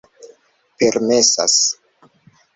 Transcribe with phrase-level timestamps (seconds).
[0.79, 1.77] permesas